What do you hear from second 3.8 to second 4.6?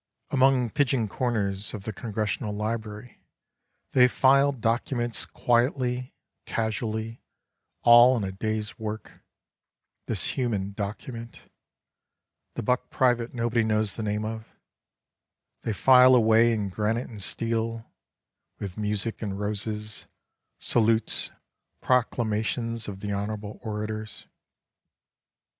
they file